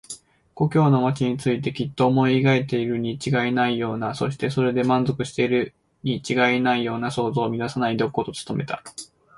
[0.55, 8.83] 故郷の町についてきっと思い描いているにちがいないような、そしてそれで満足しているにちがいないような想像を乱さないでおこうと努めた。